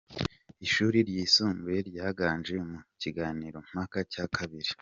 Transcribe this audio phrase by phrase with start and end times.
[0.65, 4.71] Ishuri ryisumbuye ryaganje mu kiganirompaka cya kabiri